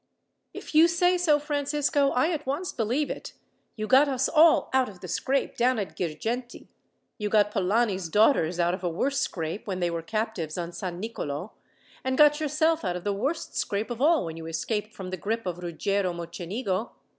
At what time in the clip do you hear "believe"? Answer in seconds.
2.71-3.11